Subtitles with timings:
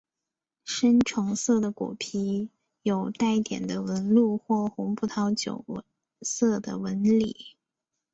[0.63, 2.49] 深橙色的果皮
[2.81, 5.63] 有带点的纹路或红葡萄酒
[6.23, 7.55] 色的纹理。